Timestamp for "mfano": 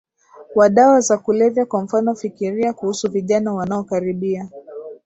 1.81-2.15